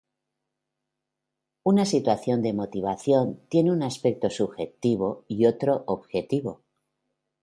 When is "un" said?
3.71-3.83